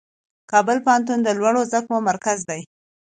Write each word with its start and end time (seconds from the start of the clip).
کابل 0.51 0.77
پوهنتون 0.85 1.19
د 1.23 1.27
لوړو 1.39 1.61
زده 1.69 1.79
کړو 1.85 1.97
مرکز 2.09 2.39
دی. 2.49 2.61